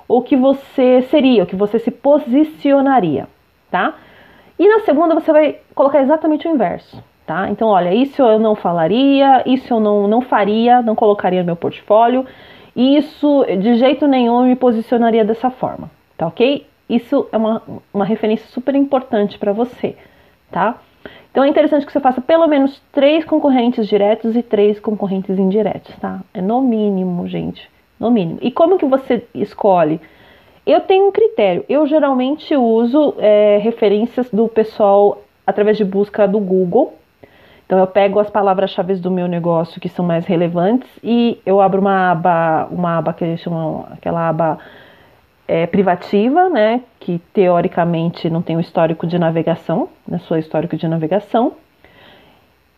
ou 0.08 0.22
que 0.22 0.36
você 0.36 1.02
seria, 1.04 1.44
o 1.44 1.46
que 1.46 1.56
você 1.56 1.80
se 1.80 1.92
posicionaria, 1.92 3.28
tá? 3.72 3.96
E 4.60 4.68
na 4.68 4.82
segunda 4.82 5.16
você 5.16 5.32
vai 5.32 5.60
colocar 5.74 6.02
exatamente 6.02 6.48
o 6.48 6.52
inverso, 6.52 7.02
tá? 7.25 7.50
Então, 7.50 7.70
olha, 7.70 7.94
isso 7.94 8.22
eu 8.22 8.38
não 8.38 8.54
falaria, 8.54 9.44
isso 9.46 9.74
eu 9.74 9.80
não, 9.80 10.08
não 10.08 10.22
faria, 10.22 10.82
não 10.82 10.94
colocaria 10.94 11.40
no 11.40 11.46
meu 11.46 11.56
portfólio, 11.56 12.25
isso 12.75 13.46
de 13.60 13.75
jeito 13.75 14.08
nenhum 14.08 14.44
me 14.44 14.56
posicionaria 14.56 15.24
dessa 15.24 15.50
forma, 15.50 15.90
tá 16.18 16.28
ok? 16.28 16.68
Isso 16.94 17.28
é 17.32 17.38
uma, 17.38 17.62
uma 17.94 18.06
referência 18.06 18.46
super 18.50 18.76
importante 18.76 19.40
para 19.40 19.52
você, 19.52 19.96
tá? 20.52 20.78
Então 21.32 21.44
é 21.44 21.48
interessante 21.48 21.88
que 21.88 21.92
você 21.92 22.00
faça 22.00 22.22
pelo 22.22 22.46
menos 22.46 22.80
três 22.92 23.26
concorrentes 23.26 23.88
diretos 23.88 24.36
e 24.36 24.44
três 24.44 24.80
concorrentes 24.80 25.40
indiretos, 25.40 25.96
tá? 25.98 26.22
É 26.32 26.40
no 26.40 26.62
mínimo, 26.62 27.28
gente, 27.28 27.68
no 28.00 28.12
mínimo. 28.12 28.38
E 28.42 28.52
como 28.52 28.78
que 28.78 28.86
você 28.86 29.26
escolhe? 29.34 30.00
Eu 30.66 30.82
tenho 30.82 31.08
um 31.08 31.12
critério. 31.12 31.66
Eu 31.68 31.88
geralmente 31.88 32.56
uso 32.56 33.16
é, 33.18 33.58
referências 33.58 34.30
do 34.30 34.48
pessoal 34.48 35.24
através 35.48 35.76
de 35.76 35.84
busca 35.84 36.28
do 36.28 36.40
Google. 36.40 36.94
Então 37.66 37.80
eu 37.80 37.88
pego 37.88 38.20
as 38.20 38.30
palavras-chave 38.30 38.94
do 38.98 39.10
meu 39.10 39.28
negócio 39.28 39.82
que 39.82 39.90
são 39.90 40.06
mais 40.06 40.28
relevantes 40.28 40.88
e 41.04 41.42
eu 41.44 41.60
abro 41.60 41.82
uma 41.82 42.12
aba, 42.12 42.68
uma 42.70 42.98
aba 43.00 43.14
que 43.14 43.24
eles 43.24 43.40
chamam 43.40 43.88
aquela 43.92 44.30
aba 44.30 44.60
é, 45.48 45.66
privativa, 45.68 46.50
né, 46.50 46.82
que 47.00 47.20
teoricamente 47.34 48.30
não 48.30 48.42
tem 48.42 48.56
o 48.56 48.62
histórico 48.62 49.06
de 49.06 49.20
navegação, 49.20 49.90
né, 50.08 50.20
sua 50.20 50.40
histórico 50.40 50.78
de 50.78 50.88
navegação. 50.88 51.54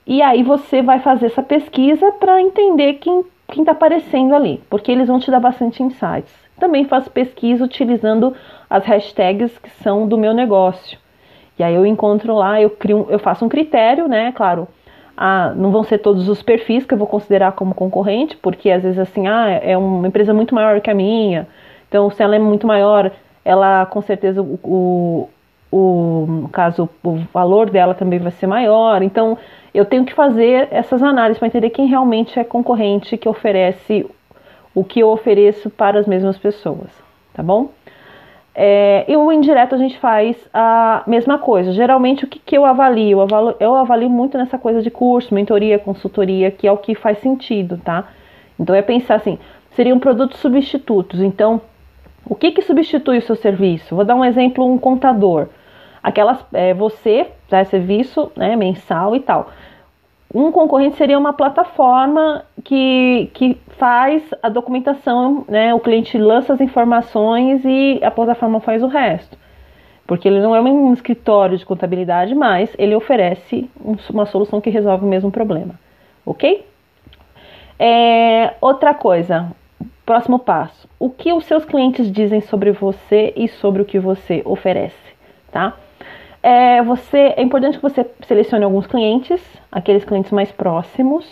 E 0.08 0.22
aí 0.22 0.44
você 0.44 0.82
vai 0.82 1.00
fazer 1.00 1.28
essa 1.28 1.42
pesquisa 1.42 2.12
para 2.14 2.42
entender 2.42 2.94
quem 2.96 3.24
quem 3.48 3.62
está 3.62 3.74
aparecendo 3.74 4.34
ali, 4.34 4.62
porque 4.70 4.92
eles 4.92 5.08
vão 5.08 5.20
te 5.20 5.30
dar 5.30 5.40
bastante 5.40 5.84
insights. 5.84 6.34
Também 6.60 6.86
faço 6.86 7.12
pesquisa 7.12 7.64
utilizando 7.64 8.34
as 8.70 8.86
hashtags 8.86 9.58
que 9.60 9.70
são 9.84 10.08
do 10.08 10.18
meu 10.18 10.34
negócio. 10.34 10.98
E 11.58 11.64
aí 11.64 11.76
eu 11.76 11.86
encontro 11.86 12.36
lá, 12.36 12.62
eu 12.62 12.70
crio, 12.70 13.06
eu 13.10 13.20
faço 13.20 13.46
um 13.46 13.50
critério, 13.50 14.08
né? 14.08 14.32
Claro, 14.32 14.68
ah, 15.16 15.54
não 15.56 15.72
vão 15.72 15.84
ser 15.84 16.00
todos 16.00 16.28
os 16.28 16.42
perfis 16.42 16.86
que 16.86 16.94
eu 16.94 16.98
vou 16.98 17.08
considerar 17.08 17.54
como 17.54 17.74
concorrente, 17.74 18.36
porque 18.38 18.70
às 18.72 18.84
vezes 18.84 19.00
assim, 19.00 19.28
ah, 19.28 19.50
é 19.50 19.78
uma 19.78 20.08
empresa 20.08 20.34
muito 20.34 20.56
maior 20.56 20.82
que 20.82 20.90
a 20.90 20.96
minha. 20.96 21.48
Então, 21.96 22.10
se 22.10 22.22
ela 22.22 22.36
é 22.36 22.40
muito 22.40 22.68
maior, 22.68 23.10
ela 23.46 23.86
com 23.86 24.02
certeza 24.02 24.42
o, 24.42 25.30
o, 25.72 26.50
caso 26.52 26.90
o 27.02 27.16
valor 27.34 27.70
dela 27.70 27.94
também 27.94 28.20
vai 28.20 28.34
ser 28.34 28.48
maior. 28.48 29.02
Então, 29.02 29.38
eu 29.74 29.86
tenho 29.86 30.04
que 30.04 30.14
fazer 30.14 30.68
essas 30.72 31.02
análises 31.02 31.40
para 31.40 31.48
entender 31.48 31.70
quem 31.70 31.88
realmente 31.88 32.38
é 32.38 32.44
concorrente 32.44 33.16
que 33.16 33.30
oferece 33.30 34.06
o 34.74 34.84
que 34.84 35.00
eu 35.00 35.08
ofereço 35.08 35.70
para 35.70 35.98
as 35.98 36.06
mesmas 36.06 36.38
pessoas, 36.38 36.90
tá 37.34 37.42
bom? 37.42 37.70
É, 38.54 39.06
e 39.08 39.16
o 39.16 39.32
indireto 39.32 39.74
a 39.74 39.78
gente 39.78 39.98
faz 39.98 40.36
a 40.54 41.02
mesma 41.08 41.38
coisa. 41.38 41.72
Geralmente 41.72 42.26
o 42.26 42.28
que, 42.28 42.40
que 42.40 42.58
eu 42.58 42.66
avalio? 42.66 43.20
eu 43.20 43.22
avalio? 43.22 43.56
Eu 43.58 43.76
avalio 43.76 44.10
muito 44.10 44.38
nessa 44.38 44.58
coisa 44.58 44.82
de 44.82 44.92
curso, 44.92 45.34
mentoria, 45.34 45.80
consultoria, 45.80 46.52
que 46.52 46.68
é 46.68 46.72
o 46.74 46.78
que 46.78 46.94
faz 46.94 47.20
sentido, 47.20 47.78
tá? 47.78 48.10
Então 48.60 48.76
é 48.76 48.82
pensar 48.82 49.16
assim, 49.16 49.40
seriam 49.72 49.98
produtos 49.98 50.42
substitutos. 50.42 51.22
Então, 51.22 51.62
o 52.28 52.36
que, 52.36 52.52
que 52.52 52.62
substitui 52.62 53.20
o 53.20 53.22
seu 53.22 53.36
serviço? 53.36 53.96
Vou 53.96 54.04
dar 54.04 54.16
um 54.16 54.26
exemplo, 54.26 54.66
um 54.66 54.78
contador. 54.78 55.48
Aquelas, 56.02 56.44
é, 56.54 56.74
você 56.74 57.28
dá 57.50 57.64
serviço 57.66 58.32
né, 58.36 58.56
mensal 58.56 59.16
e 59.16 59.20
tal. 59.20 59.50
Um 60.34 60.52
concorrente 60.52 60.98
seria 60.98 61.18
uma 61.18 61.34
plataforma 61.34 62.44
que, 62.64 63.30
que 63.34 63.58
faz 63.78 64.24
a 64.44 64.50
documentação, 64.50 65.46
né? 65.48 65.74
O 65.74 65.80
cliente 65.80 66.18
lança 66.18 66.54
as 66.54 66.62
informações 66.62 67.64
e 67.64 68.00
a 68.04 68.12
plataforma 68.12 68.60
faz 68.60 68.84
o 68.84 68.88
resto. 68.88 69.38
Porque 70.06 70.28
ele 70.28 70.42
não 70.42 70.56
é 70.56 70.62
um 70.62 70.94
escritório 70.94 71.58
de 71.58 71.66
contabilidade, 71.66 72.36
mas 72.36 72.76
ele 72.78 72.96
oferece 72.96 73.70
uma 74.10 74.26
solução 74.26 74.60
que 74.60 74.70
resolve 74.70 75.06
o 75.06 75.08
mesmo 75.08 75.32
problema. 75.32 75.80
Ok? 76.26 76.66
É, 77.80 78.54
outra 78.62 78.94
coisa, 78.94 79.52
próximo 80.06 80.38
passo. 80.38 80.85
O 81.00 81.10
que 81.10 81.34
os 81.34 81.46
seus 81.46 81.66
clientes 81.66 82.12
dizem 82.12 82.42
sobre 82.42 82.72
você 82.72 83.34
e 83.36 83.48
sobre 83.48 83.82
o 83.82 83.86
que 83.86 84.00
você 84.00 84.42
oferece, 84.46 84.96
tá? 85.52 85.76
é, 86.46 86.80
você, 86.84 87.34
é 87.36 87.42
importante 87.42 87.78
que 87.78 87.82
você 87.82 88.06
selecione 88.28 88.64
alguns 88.64 88.86
clientes, 88.86 89.42
aqueles 89.72 90.06
clientes 90.06 90.32
mais 90.32 90.52
próximos, 90.52 91.26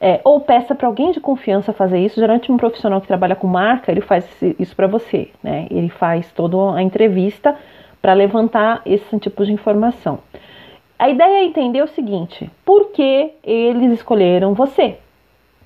é, 0.00 0.20
ou 0.24 0.40
peça 0.40 0.74
para 0.74 0.88
alguém 0.88 1.12
de 1.12 1.20
confiança 1.20 1.72
fazer 1.72 2.00
isso. 2.00 2.18
Geralmente 2.18 2.50
um 2.50 2.56
profissional 2.56 3.00
que 3.00 3.06
trabalha 3.06 3.36
com 3.36 3.46
marca, 3.46 3.92
ele 3.92 4.00
faz 4.00 4.26
isso 4.58 4.74
para 4.74 4.88
você, 4.88 5.28
né? 5.40 5.68
Ele 5.70 5.88
faz 5.88 6.32
toda 6.32 6.74
a 6.74 6.82
entrevista 6.82 7.54
para 8.02 8.12
levantar 8.12 8.82
esse 8.84 9.20
tipo 9.20 9.44
de 9.46 9.52
informação. 9.52 10.18
A 10.98 11.08
ideia 11.08 11.42
é 11.42 11.44
entender 11.44 11.82
o 11.82 11.86
seguinte: 11.86 12.50
por 12.64 12.90
que 12.90 13.30
eles 13.44 13.92
escolheram 13.92 14.52
você? 14.52 14.98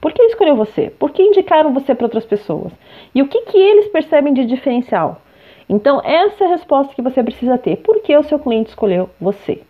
Por 0.05 0.13
que 0.13 0.23
escolheu 0.25 0.55
você? 0.55 0.91
Por 0.91 1.13
que 1.13 1.23
indicaram 1.23 1.73
você 1.73 1.95
para 1.95 2.05
outras 2.05 2.27
pessoas? 2.27 2.71
E 3.15 3.23
o 3.23 3.27
que, 3.27 3.41
que 3.47 3.57
eles 3.57 3.89
percebem 3.89 4.35
de 4.35 4.45
diferencial? 4.45 5.23
Então, 5.67 5.99
essa 6.05 6.45
é 6.45 6.47
a 6.47 6.51
resposta 6.51 6.95
que 6.95 7.01
você 7.01 7.23
precisa 7.23 7.57
ter. 7.57 7.77
Por 7.77 8.03
que 8.03 8.15
o 8.15 8.23
seu 8.23 8.39
cliente 8.39 8.69
escolheu 8.69 9.09
você? 9.19 9.63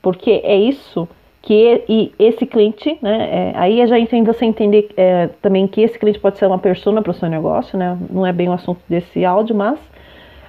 Porque 0.00 0.42
é 0.44 0.54
isso 0.54 1.08
que 1.42 1.82
e 1.88 2.12
esse 2.20 2.46
cliente, 2.46 2.96
né? 3.02 3.50
É, 3.50 3.52
aí 3.56 3.84
já 3.84 3.96
tem 4.06 4.22
você 4.22 4.44
entender 4.44 4.90
é, 4.96 5.28
também 5.42 5.66
que 5.66 5.80
esse 5.80 5.98
cliente 5.98 6.20
pode 6.20 6.38
ser 6.38 6.46
uma 6.46 6.60
persona 6.60 7.02
para 7.02 7.10
o 7.10 7.14
seu 7.14 7.28
negócio, 7.28 7.76
né? 7.76 7.98
Não 8.08 8.24
é 8.24 8.32
bem 8.32 8.48
o 8.48 8.52
assunto 8.52 8.80
desse 8.88 9.24
áudio, 9.24 9.56
mas 9.56 9.76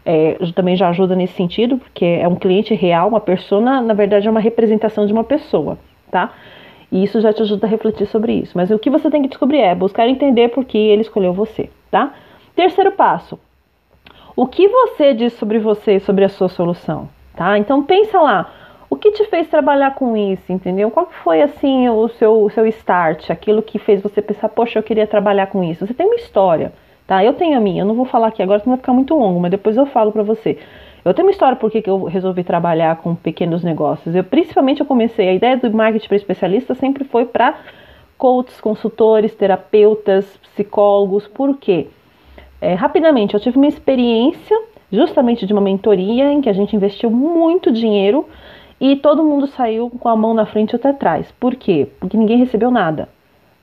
é, 0.06 0.38
também 0.54 0.76
já 0.76 0.88
ajuda 0.90 1.16
nesse 1.16 1.34
sentido, 1.34 1.80
porque 1.80 2.06
é 2.06 2.28
um 2.28 2.36
cliente 2.36 2.76
real, 2.76 3.08
uma 3.08 3.20
persona, 3.20 3.82
na 3.82 3.96
verdade, 3.96 4.28
é 4.28 4.30
uma 4.30 4.40
representação 4.40 5.08
de 5.08 5.12
uma 5.12 5.24
pessoa, 5.24 5.80
tá? 6.12 6.32
E 6.92 7.04
isso 7.04 7.22
já 7.22 7.32
te 7.32 7.42
ajuda 7.42 7.66
a 7.66 7.70
refletir 7.70 8.06
sobre 8.08 8.34
isso. 8.34 8.52
Mas 8.56 8.70
o 8.70 8.78
que 8.78 8.90
você 8.90 9.10
tem 9.10 9.22
que 9.22 9.30
descobrir 9.30 9.60
é 9.60 9.74
buscar 9.74 10.08
entender 10.08 10.50
por 10.50 10.66
que 10.66 10.78
ele 10.78 11.02
escolheu 11.02 11.34
você, 11.34 11.70
tá? 11.90 12.14
Terceiro 12.56 12.92
passo, 12.92 13.40
o 14.36 14.46
que 14.46 14.68
você 14.68 15.14
diz 15.14 15.34
sobre 15.34 15.60
você 15.60 16.00
sobre 16.00 16.26
a 16.26 16.30
sua 16.30 16.50
solução, 16.50 17.08
tá? 17.36 17.58
Então 17.58 17.84
pensa 17.84 18.20
lá, 18.20 18.52
o 18.90 18.96
que 18.98 19.12
te 19.12 19.24
fez 19.26 19.48
trabalhar 19.48 19.96
com 19.96 20.18
isso, 20.18 20.52
entendeu? 20.52 20.92
Qual 20.92 21.10
foi 21.24 21.42
assim 21.42 21.88
o 21.88 22.10
seu, 22.10 22.44
o 22.44 22.50
seu 22.50 22.66
start, 22.68 23.30
aquilo 23.30 23.62
que 23.62 23.80
fez 23.80 24.02
você 24.02 24.22
pensar, 24.22 24.50
poxa, 24.50 24.78
eu 24.78 24.84
queria 24.84 25.08
trabalhar 25.08 25.48
com 25.48 25.64
isso? 25.64 25.88
Você 25.88 25.94
tem 25.94 26.06
uma 26.06 26.16
história, 26.16 26.74
tá? 27.08 27.24
Eu 27.24 27.34
tenho 27.34 27.58
a 27.58 27.62
minha, 27.62 27.84
eu 27.84 27.86
não 27.86 27.96
vou 27.96 28.06
falar 28.06 28.28
aqui 28.28 28.44
agora, 28.44 28.60
senão 28.60 28.76
vai 28.76 28.82
ficar 28.82 28.94
muito 28.94 29.16
longo, 29.16 29.40
mas 29.40 29.52
depois 29.52 29.78
eu 29.78 29.86
falo 29.86 30.12
para 30.12 30.24
você. 30.24 30.58
Eu 31.04 31.14
tenho 31.14 31.28
uma 31.28 31.32
história 31.32 31.56
por 31.56 31.72
que 31.72 31.84
eu 31.86 32.04
resolvi 32.04 32.44
trabalhar 32.44 32.98
com 32.98 33.16
pequenos 33.16 33.64
negócios. 33.64 34.14
Eu 34.14 34.24
principalmente 34.24 34.82
eu 34.82 34.86
comecei, 34.86 35.30
a 35.30 35.34
ideia 35.34 35.58
do 35.58 35.72
marketing 35.72 36.08
para 36.08 36.18
especialista 36.18 36.76
sempre 36.76 37.04
foi 37.04 37.26
para 37.26 37.56
coaches, 38.18 38.62
consultores, 38.62 39.34
terapeutas, 39.34 40.26
psicólogos. 40.38 41.28
Por 41.28 41.58
quê? 41.58 41.88
É, 42.62 42.76
rapidamente, 42.76 43.34
eu 43.34 43.40
tive 43.40 43.58
uma 43.58 43.68
experiência 43.68 44.56
justamente 44.92 45.48
de 45.48 45.54
uma 45.54 45.62
mentoria 45.62 46.32
em 46.32 46.42
que 46.42 46.50
a 46.50 46.54
gente 46.54 46.76
investiu 46.76 47.10
muito 47.10 47.72
dinheiro 47.72 48.28
e 48.80 48.96
todo 48.96 49.24
mundo 49.24 49.48
saiu 49.48 49.90
com 49.90 50.08
a 50.08 50.16
mão 50.16 50.36
na 50.36 50.46
frente 50.46 50.72
e 50.72 50.76
outra 50.76 50.92
atrás. 50.92 51.32
Por 51.40 51.56
quê? 51.56 51.88
Porque 52.00 52.16
ninguém 52.16 52.38
recebeu 52.38 52.70
nada. 52.70 53.10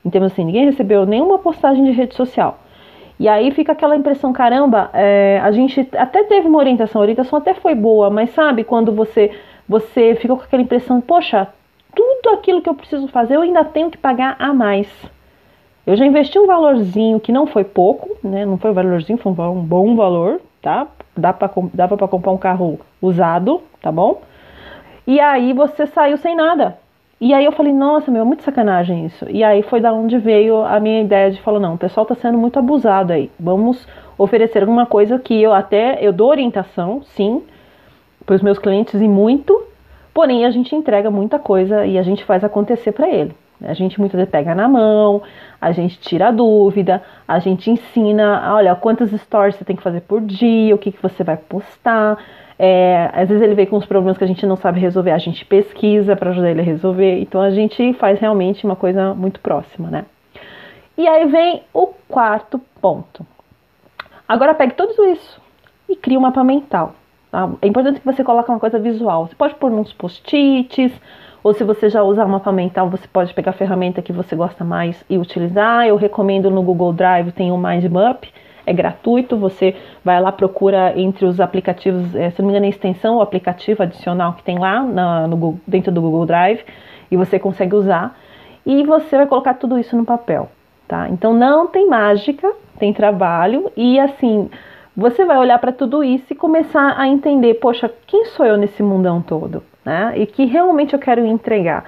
Então, 0.03 0.23
assim, 0.23 0.43
ninguém 0.43 0.65
recebeu 0.65 1.05
nenhuma 1.05 1.39
postagem 1.39 1.85
de 1.85 1.91
rede 1.91 2.15
social. 2.15 2.59
E 3.19 3.27
aí 3.27 3.51
fica 3.51 3.73
aquela 3.73 3.97
impressão, 3.97 4.31
caramba, 4.31 4.89
é, 4.93 5.41
a 5.43 5.51
gente 5.51 5.87
até 5.97 6.23
teve 6.23 6.47
uma 6.47 6.57
orientação, 6.57 7.01
a 7.01 7.03
orientação 7.03 7.37
até 7.37 7.53
foi 7.53 7.75
boa, 7.75 8.09
mas 8.09 8.33
sabe 8.33 8.63
quando 8.63 8.93
você 8.93 9.31
você 9.67 10.15
fica 10.15 10.35
com 10.35 10.41
aquela 10.41 10.63
impressão, 10.63 10.99
poxa, 10.99 11.47
tudo 11.93 12.33
aquilo 12.33 12.61
que 12.61 12.69
eu 12.69 12.73
preciso 12.73 13.07
fazer 13.09 13.35
eu 13.35 13.41
ainda 13.41 13.63
tenho 13.63 13.91
que 13.91 13.97
pagar 13.97 14.35
a 14.39 14.53
mais. 14.53 14.87
Eu 15.85 15.95
já 15.95 16.05
investi 16.05 16.39
um 16.39 16.47
valorzinho 16.47 17.19
que 17.19 17.31
não 17.31 17.45
foi 17.45 17.63
pouco, 17.63 18.15
né? 18.23 18.45
Não 18.45 18.57
foi 18.57 18.71
um 18.71 18.73
valorzinho, 18.73 19.17
foi 19.17 19.31
um 19.31 19.61
bom 19.63 19.95
valor, 19.95 20.39
tá? 20.61 20.87
Dá 21.15 21.33
pra, 21.33 21.49
dava 21.73 21.97
para 21.97 22.07
comprar 22.07 22.31
um 22.31 22.37
carro 22.37 22.79
usado, 23.01 23.61
tá 23.81 23.91
bom? 23.91 24.21
E 25.05 25.19
aí 25.19 25.51
você 25.53 25.87
saiu 25.87 26.17
sem 26.17 26.35
nada. 26.35 26.77
E 27.21 27.33
aí 27.33 27.43
eu 27.43 27.51
falei, 27.51 27.73
nossa, 27.73 28.09
meu, 28.09 28.25
muito 28.25 28.43
sacanagem 28.43 29.05
isso. 29.05 29.25
E 29.29 29.43
aí 29.43 29.61
foi 29.63 29.81
da 29.81 29.91
onde 29.91 30.17
veio 30.17 30.63
a 30.63 30.79
minha 30.79 31.01
ideia 31.01 31.29
de 31.29 31.41
falar, 31.41 31.59
não, 31.59 31.73
o 31.73 31.77
pessoal 31.77 32.05
tá 32.05 32.15
sendo 32.15 32.37
muito 32.37 32.57
abusado 32.57 33.11
aí. 33.11 33.29
Vamos 33.37 33.85
oferecer 34.17 34.61
alguma 34.61 34.85
coisa 34.85 35.19
que 35.19 35.41
eu 35.41 35.53
até, 35.53 35.97
eu 36.01 36.13
dou 36.13 36.29
orientação, 36.29 37.01
sim, 37.03 37.43
para 38.25 38.35
os 38.35 38.41
meus 38.41 38.57
clientes 38.57 39.01
e 39.01 39.07
muito, 39.07 39.63
porém 40.13 40.45
a 40.45 40.51
gente 40.51 40.73
entrega 40.73 41.11
muita 41.11 41.37
coisa 41.37 41.85
e 41.85 41.97
a 41.97 42.03
gente 42.03 42.23
faz 42.23 42.43
acontecer 42.43 42.93
para 42.93 43.09
ele. 43.09 43.35
A 43.63 43.73
gente 43.73 43.99
muitas 43.99 44.17
vezes 44.17 44.31
pega 44.31 44.55
na 44.55 44.67
mão, 44.67 45.21
a 45.59 45.71
gente 45.71 45.99
tira 45.99 46.29
a 46.29 46.31
dúvida, 46.31 47.03
a 47.27 47.39
gente 47.39 47.69
ensina, 47.69 48.53
olha, 48.53 48.75
quantas 48.75 49.11
stories 49.11 49.55
você 49.55 49.65
tem 49.65 49.75
que 49.75 49.83
fazer 49.83 50.01
por 50.01 50.21
dia, 50.21 50.73
o 50.73 50.77
que, 50.77 50.91
que 50.91 51.01
você 51.01 51.23
vai 51.23 51.37
postar. 51.37 52.17
É, 52.57 53.09
às 53.13 53.29
vezes 53.29 53.41
ele 53.41 53.55
vem 53.55 53.65
com 53.65 53.77
os 53.77 53.85
problemas 53.85 54.17
que 54.17 54.23
a 54.23 54.27
gente 54.27 54.45
não 54.45 54.55
sabe 54.55 54.79
resolver, 54.79 55.11
a 55.11 55.17
gente 55.17 55.45
pesquisa 55.45 56.15
para 56.15 56.31
ajudar 56.31 56.51
ele 56.51 56.61
a 56.61 56.63
resolver. 56.63 57.19
Então 57.21 57.41
a 57.41 57.51
gente 57.51 57.93
faz 57.93 58.19
realmente 58.19 58.65
uma 58.65 58.75
coisa 58.75 59.13
muito 59.13 59.39
próxima, 59.39 59.89
né? 59.89 60.05
E 60.97 61.07
aí 61.07 61.25
vem 61.27 61.63
o 61.73 61.87
quarto 62.07 62.59
ponto. 62.81 63.25
Agora 64.27 64.53
pegue 64.53 64.73
tudo 64.73 65.05
isso 65.05 65.41
e 65.87 65.95
crie 65.95 66.17
um 66.17 66.21
mapa 66.21 66.43
mental. 66.43 66.93
Tá? 67.31 67.49
É 67.61 67.67
importante 67.67 67.99
que 67.99 68.05
você 68.05 68.23
coloque 68.23 68.49
uma 68.49 68.59
coisa 68.59 68.77
visual. 68.79 69.27
Você 69.27 69.35
pode 69.35 69.55
pôr 69.55 69.71
uns 69.71 69.93
post-its, 69.93 70.91
ou 71.43 71.53
se 71.53 71.63
você 71.63 71.89
já 71.89 72.03
usa 72.03 72.25
mapa 72.25 72.51
mental, 72.51 72.89
você 72.89 73.07
pode 73.07 73.33
pegar 73.33 73.51
a 73.51 73.53
ferramenta 73.53 74.01
que 74.01 74.11
você 74.11 74.35
gosta 74.35 74.63
mais 74.63 75.03
e 75.09 75.17
utilizar. 75.17 75.87
Eu 75.87 75.95
recomendo 75.95 76.51
no 76.51 76.61
Google 76.61 76.91
Drive, 76.91 77.31
tem 77.31 77.51
o 77.51 77.57
MindMap, 77.57 78.25
é 78.65 78.73
gratuito, 78.73 79.37
você 79.37 79.75
vai 80.03 80.21
lá, 80.21 80.31
procura 80.31 80.93
entre 80.99 81.25
os 81.25 81.39
aplicativos, 81.39 82.13
é, 82.15 82.29
se 82.29 82.39
não 82.39 82.47
me 82.47 82.53
engano, 82.53 82.65
é 82.65 82.67
a 82.67 82.69
extensão, 82.69 83.17
o 83.17 83.21
aplicativo 83.21 83.81
adicional 83.81 84.33
que 84.33 84.43
tem 84.43 84.59
lá 84.59 84.83
na, 84.83 85.27
no, 85.27 85.59
dentro 85.65 85.91
do 85.91 86.01
Google 86.01 86.25
Drive, 86.25 86.63
e 87.09 87.17
você 87.17 87.39
consegue 87.39 87.75
usar, 87.75 88.15
e 88.65 88.83
você 88.83 89.17
vai 89.17 89.25
colocar 89.25 89.55
tudo 89.55 89.79
isso 89.79 89.95
no 89.95 90.05
papel, 90.05 90.49
tá? 90.87 91.09
Então 91.09 91.33
não 91.33 91.65
tem 91.65 91.87
mágica, 91.87 92.51
tem 92.77 92.93
trabalho, 92.93 93.71
e 93.75 93.99
assim, 93.99 94.49
você 94.95 95.25
vai 95.25 95.37
olhar 95.37 95.57
para 95.57 95.71
tudo 95.71 96.03
isso 96.03 96.25
e 96.31 96.35
começar 96.35 96.93
a 96.95 97.07
entender, 97.07 97.55
poxa, 97.55 97.91
quem 98.05 98.25
sou 98.25 98.45
eu 98.45 98.57
nesse 98.57 98.83
mundão 98.83 99.21
todo? 99.21 99.63
Né? 99.89 100.13
E 100.17 100.27
que 100.27 100.45
realmente 100.45 100.93
eu 100.93 100.99
quero 100.99 101.25
entregar. 101.25 101.83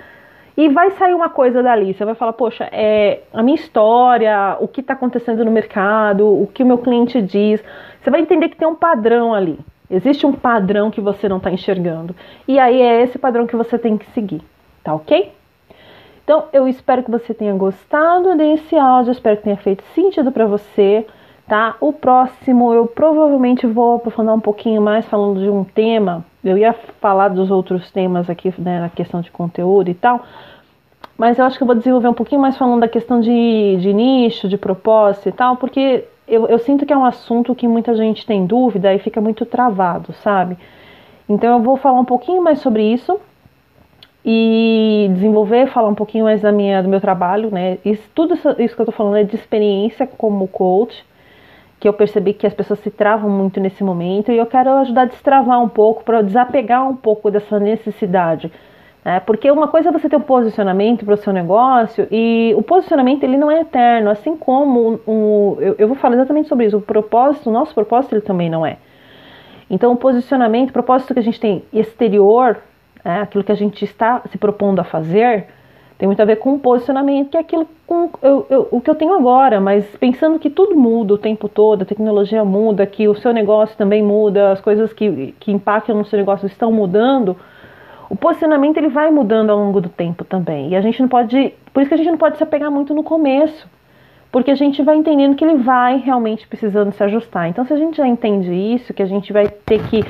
E 0.58 0.68
vai 0.70 0.90
sair 0.92 1.14
uma 1.14 1.30
coisa 1.30 1.62
dali, 1.62 1.94
você 1.94 2.04
vai 2.04 2.16
falar, 2.16 2.34
poxa, 2.34 2.68
é 2.72 3.22
a 3.32 3.44
minha 3.44 3.56
história, 3.56 4.58
o 4.60 4.68
que 4.68 4.82
está 4.82 4.94
acontecendo 4.94 5.46
no 5.46 5.52
mercado, 5.52 6.26
o 6.28 6.48
que 6.48 6.64
o 6.64 6.66
meu 6.66 6.80
cliente 6.80 7.22
diz. 7.22 7.64
Você 8.02 8.10
vai 8.10 8.22
entender 8.22 8.50
que 8.50 8.58
tem 8.58 8.68
um 8.68 8.76
padrão 8.76 9.36
ali. 9.36 9.60
Existe 9.88 10.26
um 10.26 10.34
padrão 10.34 10.90
que 10.90 11.00
você 11.00 11.30
não 11.30 11.38
está 11.38 11.52
enxergando. 11.52 12.16
E 12.48 12.58
aí 12.58 12.82
é 12.82 13.04
esse 13.04 13.20
padrão 13.20 13.46
que 13.46 13.56
você 13.56 13.78
tem 13.78 13.98
que 13.98 14.06
seguir, 14.08 14.42
tá 14.84 14.96
ok? 14.96 15.32
Então, 16.24 16.46
eu 16.52 16.68
espero 16.68 17.04
que 17.04 17.12
você 17.12 17.36
tenha 17.36 17.54
gostado 17.54 18.36
desse 18.36 18.76
áudio, 18.76 19.12
espero 19.12 19.38
que 19.38 19.44
tenha 19.44 19.58
feito 19.58 19.84
sentido 19.94 20.32
para 20.32 20.48
você, 20.48 21.06
tá? 21.48 21.76
O 21.80 21.92
próximo 21.92 22.74
eu 22.74 22.88
provavelmente 22.88 23.68
vou 23.68 23.96
aprofundar 23.96 24.36
um 24.36 24.40
pouquinho 24.40 24.82
mais 24.82 25.06
falando 25.08 25.40
de 25.40 25.50
um 25.50 25.64
tema. 25.64 26.26
Eu 26.44 26.58
ia 26.58 26.74
falar 27.00 27.30
dos 27.30 27.52
outros 27.52 27.92
temas 27.92 28.30
aqui, 28.30 28.54
né, 28.58 28.80
na 28.80 28.90
questão 28.90 29.22
de 29.22 29.30
conteúdo 29.32 29.90
e 29.90 29.94
tal, 29.94 30.22
mas 31.18 31.38
eu 31.38 31.46
acho 31.46 31.58
que 31.58 31.64
eu 31.64 31.68
vou 31.68 31.76
desenvolver 31.76 32.08
um 32.08 32.14
pouquinho 32.14 32.42
mais 32.42 32.58
falando 32.58 32.82
da 32.82 32.88
questão 32.88 33.20
de, 33.20 33.78
de 33.80 33.94
nicho, 33.94 34.48
de 34.48 34.58
propósito 34.58 35.30
e 35.30 35.32
tal, 35.32 35.56
porque 35.58 36.06
eu, 36.28 36.48
eu 36.48 36.58
sinto 36.60 36.86
que 36.86 36.94
é 36.94 36.98
um 36.98 37.06
assunto 37.06 37.54
que 37.54 37.68
muita 37.68 37.96
gente 37.96 38.26
tem 38.26 38.46
dúvida 38.46 38.94
e 38.94 39.00
fica 39.00 39.22
muito 39.22 39.46
travado, 39.46 40.14
sabe? 40.14 40.58
Então 41.28 41.58
eu 41.58 41.64
vou 41.64 41.78
falar 41.78 42.00
um 42.00 42.06
pouquinho 42.06 42.42
mais 42.42 42.60
sobre 42.60 42.84
isso 42.84 43.20
e 44.24 45.10
desenvolver, 45.14 45.68
falar 45.68 45.90
um 45.90 45.96
pouquinho 45.96 46.26
mais 46.26 46.42
da 46.42 46.52
minha, 46.52 46.82
do 46.82 46.90
meu 46.90 47.02
trabalho, 47.02 47.50
né? 47.52 47.78
Isso, 47.84 48.04
tudo 48.14 48.36
isso, 48.36 48.50
isso 48.60 48.76
que 48.76 48.82
eu 48.82 48.86
tô 48.86 48.92
falando 48.92 49.18
é 49.18 49.24
de 49.24 49.36
experiência 49.36 50.08
como 50.08 50.48
coach, 50.48 51.04
que 51.82 51.88
eu 51.88 51.94
percebi 51.94 52.32
que 52.32 52.46
as 52.46 52.54
pessoas 52.54 52.80
se 52.82 52.92
travam 52.92 53.28
muito 53.28 53.60
nesse 53.60 53.84
momento 53.84 54.32
e 54.32 54.38
eu 54.38 54.46
quero 54.46 54.70
ajudar 54.70 55.02
a 55.02 55.06
destravar 55.06 55.60
um 55.60 55.68
pouco, 55.68 56.04
para 56.04 56.22
desapegar 56.22 56.88
um 56.88 56.96
pouco 56.96 57.32
dessa 57.32 57.60
necessidade. 57.60 58.52
Né? 59.04 59.20
Porque 59.22 59.50
uma 59.50 59.68
coisa 59.68 59.90
é 59.90 59.92
você 59.92 60.08
ter 60.08 60.16
um 60.16 60.22
posicionamento 60.22 61.04
para 61.04 61.16
o 61.16 61.18
seu 61.18 61.34
negócio 61.34 62.08
e 62.12 62.54
o 62.56 62.62
posicionamento 62.62 63.24
ele 63.24 63.36
não 63.36 63.50
é 63.50 63.62
eterno, 63.62 64.12
assim 64.12 64.38
como 64.38 65.00
o, 65.08 65.58
eu, 65.60 65.76
eu 65.80 65.88
vou 65.88 65.98
falar 65.98 66.14
exatamente 66.14 66.48
sobre 66.48 66.68
isso, 66.68 66.78
o 66.78 66.82
propósito, 66.82 67.50
o 67.50 67.54
nosso 67.54 67.74
propósito 67.74 68.14
ele 68.14 68.22
também 68.22 68.48
não 68.48 68.64
é. 68.64 68.78
Então 69.68 69.92
o 69.92 69.98
posicionamento, 69.98 70.70
o 70.70 70.74
propósito 70.74 71.16
que 71.16 71.20
a 71.20 71.24
gente 71.24 71.40
tem 71.40 71.64
exterior, 71.74 72.60
é, 73.04 73.22
aquilo 73.22 73.44
que 73.44 73.52
a 73.52 73.56
gente 73.56 73.84
está 73.84 74.22
se 74.30 74.38
propondo 74.38 74.80
a 74.80 74.84
fazer, 74.84 75.48
tem 76.02 76.08
muito 76.08 76.20
a 76.20 76.26
ver 76.26 76.38
com 76.38 76.56
o 76.56 76.60
posicionamento, 76.60 77.30
que 77.30 77.38
é 77.38 77.42
aquilo 77.42 77.68
com 77.86 78.10
eu, 78.24 78.48
eu, 78.50 78.68
o 78.72 78.82
que 78.82 78.90
eu 78.90 78.96
tenho 78.96 79.14
agora, 79.14 79.62
mas 79.62 79.86
pensando 79.98 80.40
que 80.40 80.50
tudo 80.50 80.76
muda 80.76 81.14
o 81.14 81.18
tempo 81.18 81.48
todo, 81.48 81.84
a 81.84 81.86
tecnologia 81.86 82.44
muda, 82.44 82.88
que 82.88 83.08
o 83.08 83.14
seu 83.14 83.32
negócio 83.32 83.78
também 83.78 84.02
muda, 84.02 84.52
as 84.52 84.60
coisas 84.60 84.92
que, 84.92 85.36
que 85.40 85.52
impactam 85.52 85.96
no 85.96 86.04
seu 86.04 86.18
negócio 86.18 86.48
estão 86.48 86.72
mudando, 86.72 87.38
o 88.10 88.16
posicionamento 88.16 88.78
ele 88.78 88.90
vai 88.90 89.12
mudando 89.12 89.52
ao 89.52 89.60
longo 89.60 89.80
do 89.80 89.90
tempo 89.90 90.26
também. 90.26 90.70
E 90.70 90.76
a 90.76 90.82
gente 90.82 91.00
não 91.00 91.08
pode, 91.08 91.54
por 91.72 91.82
isso 91.82 91.90
que 91.90 91.94
a 91.94 91.98
gente 91.98 92.10
não 92.10 92.18
pode 92.18 92.38
se 92.38 92.42
apegar 92.42 92.72
muito 92.72 92.96
no 92.96 93.04
começo, 93.04 93.68
porque 94.32 94.52
a 94.52 94.56
gente 94.56 94.82
vai 94.82 94.96
entendendo 94.96 95.36
que 95.36 95.44
ele 95.44 95.58
vai 95.58 95.98
realmente 95.98 96.48
precisando 96.48 96.92
se 96.92 97.04
ajustar. 97.04 97.50
Então, 97.50 97.66
se 97.66 97.74
a 97.74 97.78
gente 97.78 97.98
já 97.98 98.08
entende 98.08 98.54
isso, 98.54 98.94
que 98.94 99.04
a 99.04 99.06
gente 99.06 99.34
vai 99.34 99.48
ter 99.48 99.84
que 99.88 100.04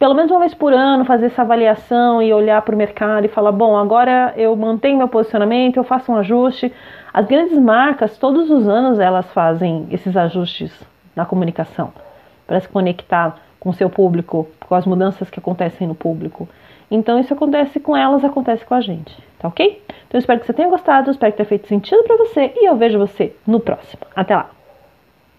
pelo 0.00 0.14
menos 0.14 0.30
uma 0.30 0.40
vez 0.40 0.54
por 0.54 0.72
ano 0.72 1.04
fazer 1.04 1.26
essa 1.26 1.42
avaliação 1.42 2.22
e 2.22 2.32
olhar 2.32 2.62
para 2.62 2.74
o 2.74 2.78
mercado 2.78 3.26
e 3.26 3.28
falar: 3.28 3.52
bom, 3.52 3.76
agora 3.76 4.32
eu 4.34 4.56
mantenho 4.56 4.96
meu 4.96 5.08
posicionamento, 5.08 5.76
eu 5.76 5.84
faço 5.84 6.10
um 6.10 6.16
ajuste. 6.16 6.72
As 7.12 7.26
grandes 7.26 7.58
marcas, 7.58 8.16
todos 8.16 8.50
os 8.50 8.66
anos, 8.66 8.98
elas 8.98 9.30
fazem 9.32 9.86
esses 9.90 10.16
ajustes 10.16 10.72
na 11.14 11.26
comunicação 11.26 11.92
para 12.46 12.60
se 12.60 12.68
conectar 12.68 13.36
com 13.58 13.68
o 13.68 13.74
seu 13.74 13.90
público, 13.90 14.48
com 14.66 14.74
as 14.74 14.86
mudanças 14.86 15.28
que 15.28 15.38
acontecem 15.38 15.86
no 15.86 15.94
público. 15.94 16.48
Então, 16.90 17.20
isso 17.20 17.34
acontece 17.34 17.78
com 17.78 17.94
elas, 17.94 18.24
acontece 18.24 18.64
com 18.64 18.74
a 18.74 18.80
gente, 18.80 19.14
tá 19.40 19.48
ok? 19.48 19.82
Então, 19.86 20.18
eu 20.18 20.18
espero 20.18 20.40
que 20.40 20.46
você 20.46 20.52
tenha 20.52 20.68
gostado, 20.68 21.10
espero 21.10 21.32
que 21.32 21.38
tenha 21.38 21.48
feito 21.48 21.66
sentido 21.66 22.04
para 22.04 22.16
você 22.16 22.52
e 22.54 22.68
eu 22.68 22.76
vejo 22.76 22.98
você 22.98 23.34
no 23.46 23.58
próximo. 23.58 24.02
Até 24.14 24.36
lá! 24.36 24.59